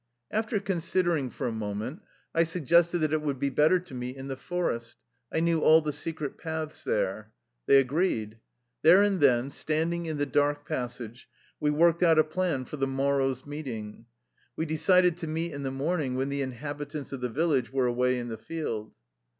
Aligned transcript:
"After 0.31 0.59
considering 0.59 1.29
for 1.29 1.45
a 1.45 1.51
moment 1.51 2.01
I 2.33 2.41
suggested 2.43 2.97
that 3.01 3.13
it 3.13 3.21
would 3.21 3.37
be 3.37 3.51
better 3.51 3.77
to 3.81 3.93
meet 3.93 4.15
in 4.17 4.29
the 4.29 4.35
forest. 4.35 4.97
I 5.31 5.41
knew 5.41 5.59
all 5.61 5.79
the 5.79 5.91
secret 5.93 6.39
paths 6.39 6.83
there. 6.83 7.31
They 7.67 7.77
agreed. 7.79 8.39
There 8.81 9.03
and 9.03 9.19
then, 9.21 9.51
standing 9.51 10.07
in 10.07 10.17
the 10.17 10.25
dark 10.25 10.67
passage, 10.67 11.29
we 11.59 11.69
worked 11.69 12.01
out 12.01 12.17
a 12.17 12.23
plan 12.23 12.65
for 12.65 12.77
the 12.77 12.87
morrow's 12.87 13.45
meeting. 13.45 14.07
We 14.55 14.65
decided 14.65 15.17
to 15.17 15.27
meet 15.27 15.51
in 15.53 15.61
the 15.61 15.69
morning, 15.69 16.15
when 16.15 16.29
the 16.29 16.41
in 16.41 16.53
habitants 16.53 17.11
of 17.11 17.21
the 17.21 17.29
village 17.29 17.71
were 17.71 17.85
away 17.85 18.17
in 18.17 18.29
the 18.29 18.39
field. 18.39 18.95